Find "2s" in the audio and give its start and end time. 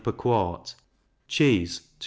1.81-1.81